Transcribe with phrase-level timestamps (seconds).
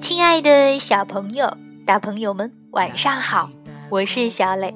[0.00, 3.50] 亲爱的小朋友、大朋友们，晚上好！
[3.88, 4.74] 我是小磊，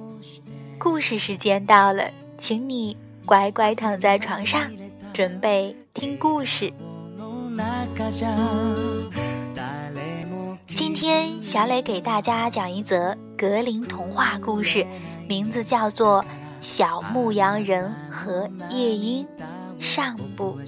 [0.78, 4.70] 故事时间到了，请你乖乖躺在床上，
[5.12, 6.72] 准备听故事。
[10.68, 14.86] 今天小磊给大家讲一则格林童话故事，
[15.28, 16.22] 名字叫做
[16.62, 19.26] 《小牧羊人和夜莺》
[19.80, 20.58] 上部。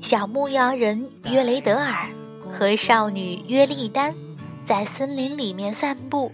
[0.00, 2.08] 小牧羊人约雷德尔。
[2.58, 4.14] 和少女约丽丹
[4.64, 6.32] 在森林里面散步，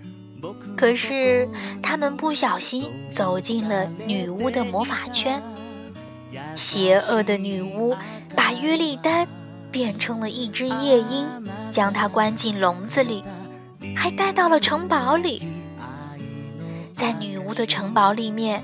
[0.77, 1.49] 可是
[1.83, 5.43] 他们不小心走进了女巫的魔法圈。
[6.55, 7.97] 邪恶的女巫
[8.37, 9.27] 把约丽丹
[9.73, 11.27] 变成了一只夜莺，
[11.73, 13.25] 将它关进笼子里，
[13.97, 15.43] 还带到了城堡里。
[16.93, 18.63] 在女巫的城堡里面，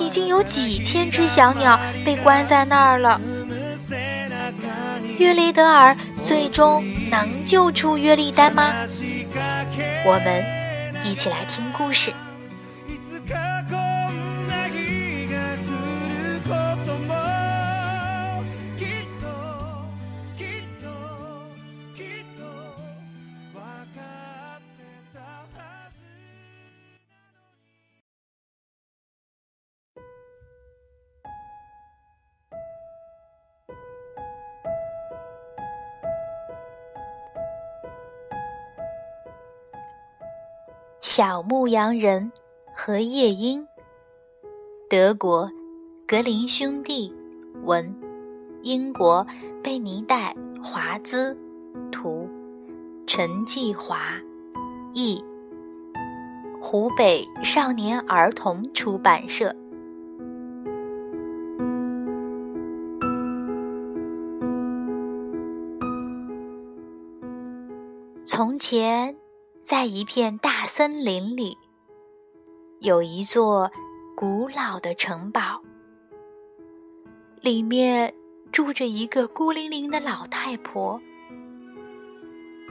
[0.00, 3.20] 已经有几千只小鸟被关在那儿了。
[5.18, 8.72] 约雷德尔最终能救出约丽丹吗？
[10.04, 10.44] 我们
[11.04, 12.12] 一起来听故事。
[41.14, 42.32] 小牧羊人
[42.74, 43.68] 和夜莺，
[44.88, 45.46] 德国
[46.08, 47.14] 格林兄弟
[47.64, 47.94] 文，
[48.62, 49.26] 英国
[49.62, 51.36] 贝尼戴华兹
[51.90, 52.26] 图，
[53.06, 54.14] 陈继华
[54.94, 55.22] 译，
[56.62, 59.54] 湖北少年儿童出版社。
[68.24, 69.21] 从前。
[69.64, 71.56] 在一片大森林里，
[72.80, 73.70] 有一座
[74.16, 75.62] 古老的城堡，
[77.40, 78.12] 里面
[78.50, 81.00] 住着一个孤零零的老太婆。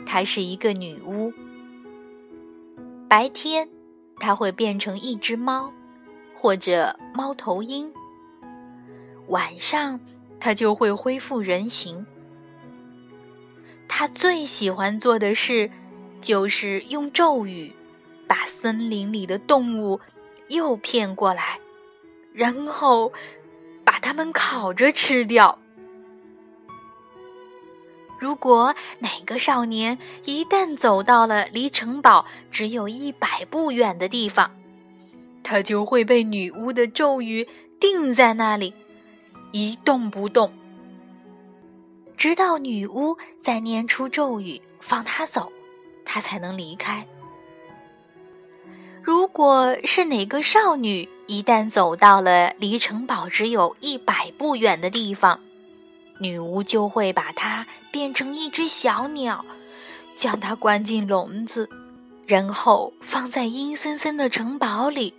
[0.05, 1.31] 她是一个女巫。
[3.07, 3.69] 白天，
[4.17, 5.71] 她会变成一只猫，
[6.35, 7.89] 或者猫头鹰；
[9.27, 10.01] 晚上，
[10.41, 12.05] 她就会恢复人形。
[13.87, 15.71] 她最喜欢做的事。
[16.21, 17.73] 就是用咒语，
[18.27, 19.99] 把森林里的动物
[20.49, 21.59] 诱骗过来，
[22.31, 23.11] 然后
[23.83, 25.57] 把它们烤着吃掉。
[28.19, 34.55] 如果哪个少年一旦走到了离城堡只有一百步远的地方，
[35.41, 37.47] 他就会被女巫的咒语
[37.79, 38.75] 定在那里，
[39.51, 40.53] 一动不动，
[42.15, 45.51] 直到女巫再念出咒语放他走。
[46.13, 47.07] 他才能离开。
[49.01, 55.39] 如果是哪个少女一旦走到了离城堡只有一百步远的地方，
[56.19, 59.45] 女巫就会把她变成一只小鸟，
[60.17, 61.69] 将她关进笼子，
[62.27, 65.13] 然后放在阴森森的城堡里。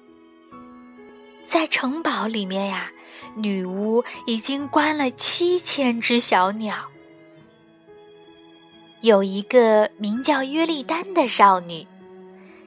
[1.43, 2.93] 在城堡里面呀，
[3.37, 6.92] 女巫已经关了七千只小鸟。
[9.03, 11.85] 有一个名叫约丽丹的少女，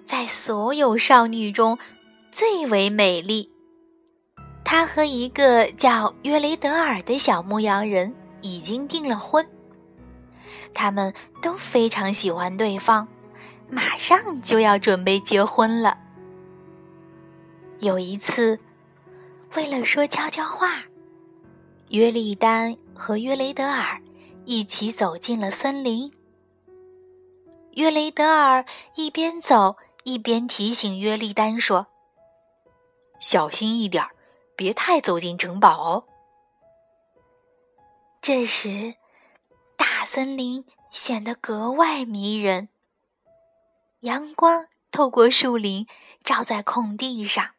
[0.04, 1.80] 在所有少女中
[2.30, 3.50] 最为美丽。
[4.66, 9.48] 她和一个叫约雷德尔的小牧羊人已经订了婚，
[10.74, 13.08] 他们都非常喜欢对方，
[13.70, 15.98] 马上就要准备结婚了。
[17.80, 18.60] 有一次，
[19.54, 20.84] 为了说悄悄话，
[21.92, 24.02] 约丽丹和约雷德尔
[24.44, 26.12] 一起走进了森林。
[27.76, 31.88] 约雷德尔一边走一边提醒约丽丹说
[33.20, 34.08] ：“小心一点，
[34.56, 36.06] 别太走进城堡哦。”
[38.22, 38.96] 这时，
[39.76, 42.70] 大森林显得格外迷人。
[44.02, 45.86] 阳光透过树林
[46.24, 47.52] 照在空地上，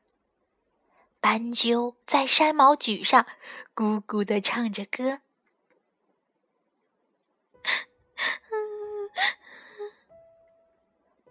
[1.21, 3.27] 斑鸠在山毛榉上
[3.75, 5.21] 咕咕地唱着歌。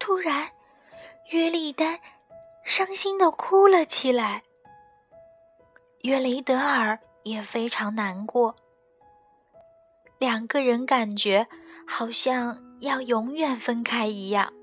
[0.05, 0.51] 突然，
[1.31, 1.99] 约丽丹
[2.63, 4.43] 伤心的哭了起来。
[6.03, 8.55] 约雷德尔也非常难过。
[10.19, 11.47] 两个人感觉
[11.87, 14.53] 好像要永远分开一样。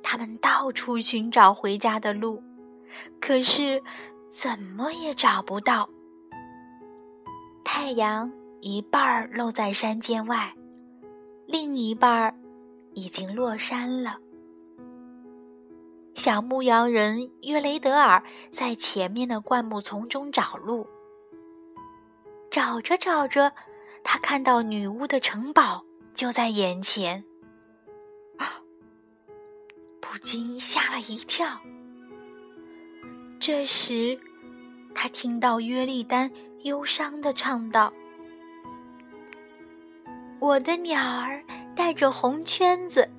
[0.00, 2.40] 他们到处寻找回家的路，
[3.20, 3.82] 可是
[4.30, 5.90] 怎么也找不到。
[7.64, 10.54] 太阳一半儿露在山间外，
[11.48, 12.32] 另一半儿
[12.94, 14.18] 已经落山了。
[16.14, 20.86] 小牧羊人约雷德尔在前面的灌木丛中找路，
[22.50, 23.52] 找着找着，
[24.04, 27.24] 他看到女巫的城堡就在眼前，
[30.00, 31.60] 不禁吓了一跳。
[33.40, 34.18] 这时，
[34.94, 36.30] 他听到约丽丹
[36.62, 37.92] 忧伤的唱道
[40.38, 41.42] ：“我的鸟儿
[41.74, 43.10] 带着红圈子，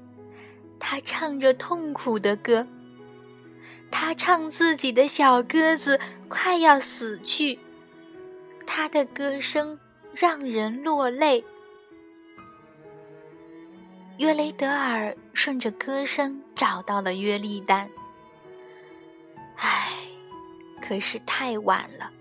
[0.79, 2.67] 他唱着痛苦的歌。”
[3.91, 7.57] 他唱自己的小鸽子快要死去，
[8.65, 9.79] 他的歌声
[10.13, 11.45] 让人落泪。
[14.17, 17.89] 约雷德尔顺着歌声找到了约丽丹，
[19.55, 19.89] 唉，
[20.81, 22.11] 可是太晚了，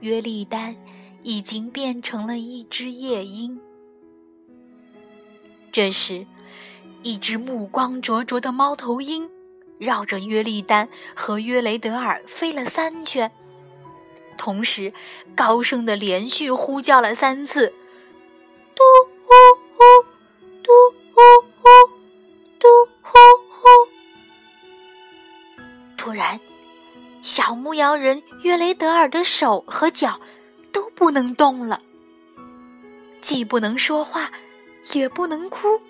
[0.00, 0.76] 约丽丹
[1.22, 3.60] 已经变成了一只夜莺。
[5.72, 6.26] 这时，
[7.02, 9.28] 一只目光灼灼的猫头鹰。
[9.78, 13.32] 绕着约丽丹和约雷德尔飞了三圈，
[14.38, 14.92] 同时
[15.34, 17.74] 高声的连续呼叫了三次
[18.76, 18.82] ：“嘟
[19.24, 19.32] 呼
[19.72, 19.82] 呼，
[20.62, 20.70] 嘟
[21.12, 21.20] 呼
[21.60, 21.68] 呼，
[22.60, 22.68] 嘟
[23.02, 23.18] 呼
[23.50, 23.66] 呼。”
[25.98, 26.38] 突然，
[27.22, 30.20] 小牧羊人约雷德尔的手和脚
[30.70, 31.82] 都不能动了，
[33.20, 34.30] 既不能说话，
[34.92, 35.80] 也不能哭，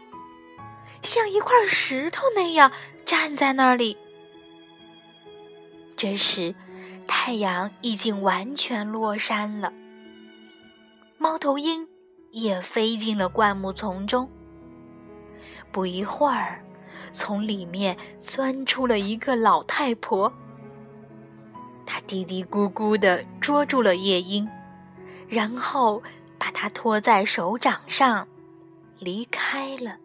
[1.02, 2.70] 像一块石头那样。
[3.04, 3.98] 站在那里。
[5.96, 6.54] 这时，
[7.06, 9.70] 太阳已经完全落山了。
[11.18, 11.86] 猫头鹰
[12.30, 14.30] 也飞进了灌木丛中。
[15.70, 16.64] 不一会儿，
[17.12, 20.32] 从里面钻出了一个老太婆。
[21.84, 24.48] 她嘀嘀咕咕地捉住了夜莺，
[25.28, 26.02] 然后
[26.38, 28.26] 把它托在手掌上，
[29.02, 29.98] 离开了。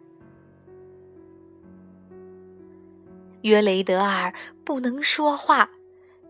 [3.42, 4.34] 约雷德尔
[4.64, 5.70] 不能说话，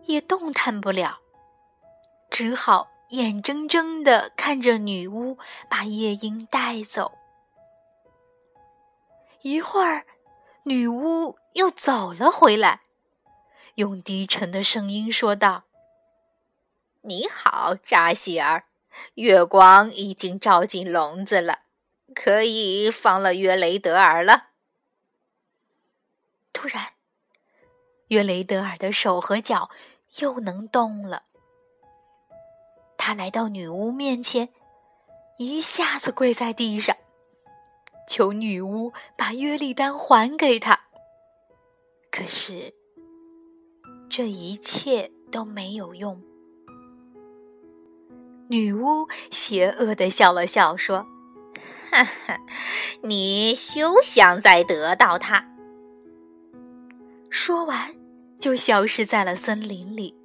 [0.05, 1.19] 也动弹不了，
[2.29, 7.13] 只好眼睁睁地看着女巫把夜莺带走。
[9.41, 10.05] 一会儿，
[10.63, 12.81] 女巫又走了回来，
[13.75, 15.63] 用低沉的声音说道
[17.01, 18.65] ：“你好，扎西尔，
[19.15, 21.61] 月光已经照进笼子了，
[22.13, 24.49] 可以放了约雷德尔了。”
[26.53, 26.93] 突然。
[28.09, 29.69] 约雷德尔的手和脚
[30.19, 31.25] 又能动了。
[32.97, 34.49] 他来到女巫面前，
[35.37, 36.97] 一下子跪在地上，
[38.07, 40.87] 求女巫把约丽丹还给他。
[42.09, 42.73] 可是，
[44.09, 46.19] 这一切都没有用。
[48.49, 51.05] 女巫邪恶的笑了笑，说
[51.91, 52.39] ：“哈哈，
[53.03, 55.45] 你休想再得到它。”
[57.29, 57.99] 说完。
[58.39, 60.15] 就消失在了森林里。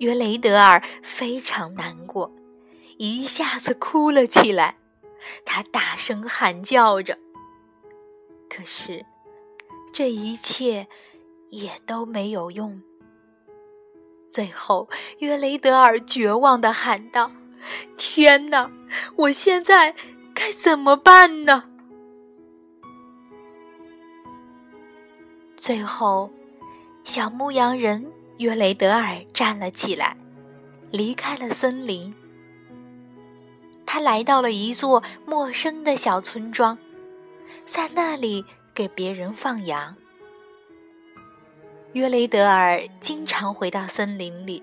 [0.00, 2.34] 约雷德尔非常难过，
[2.96, 4.76] 一下子哭了起来。
[5.44, 7.16] 他大声喊叫着，
[8.50, 9.06] 可是
[9.92, 10.88] 这一切
[11.50, 12.82] 也都没有用。
[14.32, 14.88] 最后，
[15.20, 17.30] 约雷德尔绝望的喊道
[17.96, 18.70] ：“天哪，
[19.16, 19.94] 我现在
[20.34, 21.64] 该怎么办呢？”
[25.56, 26.30] 最后。
[27.04, 30.14] 小牧羊人约雷德尔站了起来，
[30.90, 32.14] 离开了森林。
[33.86, 36.76] 他来到了一座陌生的小村庄，
[37.64, 38.44] 在那里
[38.74, 39.96] 给别人放羊。
[41.94, 44.62] 约雷德尔经常回到森林里，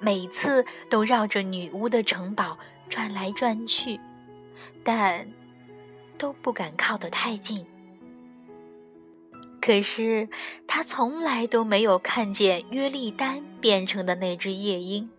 [0.00, 4.00] 每次都绕着女巫的城堡转来转去，
[4.82, 5.28] 但
[6.18, 7.66] 都不敢靠得太近。
[9.60, 10.28] 可是，
[10.66, 15.10] 他从来都没有看见约丽丹变成的那只夜莺，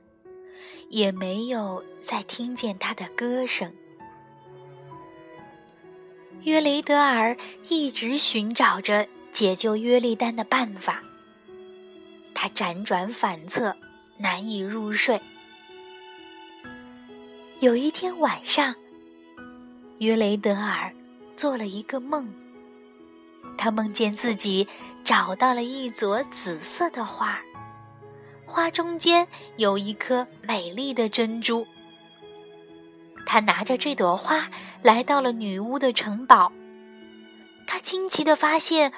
[0.90, 3.72] 也没有再听见他的歌声。
[6.42, 7.38] 约雷德尔
[7.70, 11.04] 一直寻找着解救约丽丹的办法，
[12.34, 13.78] 他辗转反侧，
[14.22, 15.20] 难以入睡。
[17.60, 18.76] 有一天晚上，
[19.98, 20.94] 约雷德尔
[21.36, 22.32] 做了一个梦。
[23.58, 24.68] 他梦见自己
[25.04, 27.40] 找到了一朵紫色的花，
[28.46, 31.66] 花中间有一颗美丽的珍珠。
[33.26, 34.50] 他拿着这朵花
[34.82, 36.52] 来到了女巫的城堡。
[37.68, 38.92] 他惊奇的发现，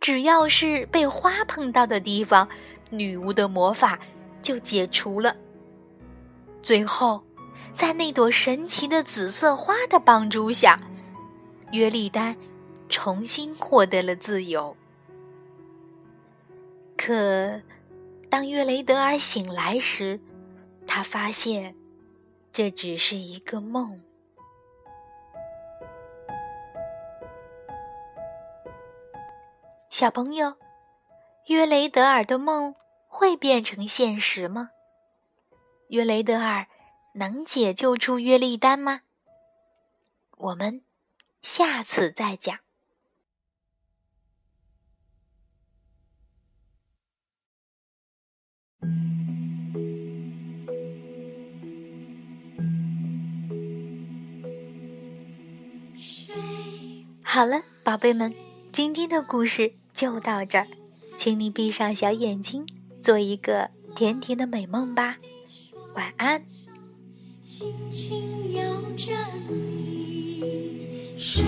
[0.00, 2.48] 只要是被花碰到的地方，
[2.90, 3.98] 女巫的魔法
[4.42, 5.36] 就解除了。
[6.62, 7.22] 最后，
[7.72, 10.80] 在那朵神奇的紫色花的帮助下，
[11.72, 12.36] 约丽丹
[12.88, 14.76] 重新获得了自由。
[16.96, 17.60] 可，
[18.28, 20.18] 当约雷德尔醒来时，
[20.86, 21.74] 他发现
[22.52, 24.00] 这只是一个梦。
[29.90, 30.54] 小朋友，
[31.46, 32.74] 约雷德尔的梦
[33.06, 34.70] 会变成现实吗？
[35.88, 36.66] 约雷德尔
[37.14, 39.02] 能解救出约丽丹吗？
[40.36, 40.82] 我们
[41.40, 42.58] 下次再讲。
[57.22, 58.34] 好了，宝贝们，
[58.72, 59.74] 今天的故事。
[59.92, 60.68] 就到这儿，
[61.16, 62.66] 请你闭上小眼睛，
[63.06, 65.16] 做一个甜甜的美梦吧。
[65.94, 66.42] 晚安。
[67.44, 68.64] 轻轻摇
[68.96, 69.14] 着
[69.48, 71.44] 你睡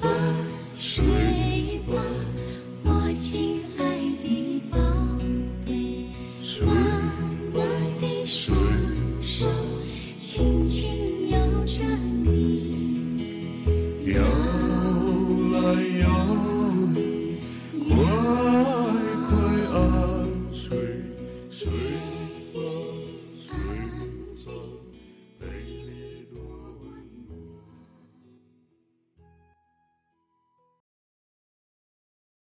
[0.00, 0.08] 吧
[0.78, 1.04] 睡
[1.86, 2.02] 吧
[2.82, 3.12] 我